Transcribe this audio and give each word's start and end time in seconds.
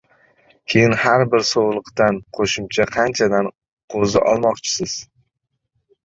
Keyin, 0.73 0.93
har 1.01 1.23
bir 1.33 1.43
sovliqdan 1.49 2.17
qo‘shimcha 2.37 2.85
qanchadan 2.95 3.49
qo‘zi 3.95 4.23
olmoqchisiz? 4.31 4.97